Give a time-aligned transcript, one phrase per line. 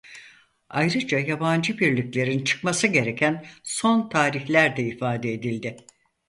[0.69, 5.77] Ayrıca yabancı birliklerin çıkması gereken son tarihler de ifade edildi.